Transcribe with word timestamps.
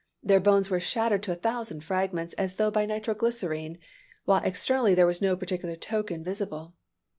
Their 0.23 0.39
bones 0.39 0.71
were 0.71 0.79
shattered 0.79 1.21
to 1.21 1.31
a 1.31 1.35
thousand 1.35 1.83
fragments, 1.83 2.33
as 2.33 2.55
though 2.55 2.71
by 2.71 2.87
nitro 2.87 3.13
glycerine; 3.13 3.77
while 4.25 4.41
externally 4.43 4.95
there 4.95 5.05
was 5.05 5.21
no 5.21 5.35
particular 5.37 5.75
token 5.75 6.23
visible. 6.23 6.73